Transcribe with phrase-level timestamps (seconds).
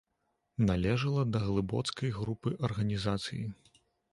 [0.69, 3.45] Належала да глыбоцкай групы арганізацыі.